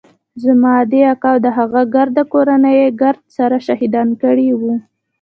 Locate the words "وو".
4.59-4.73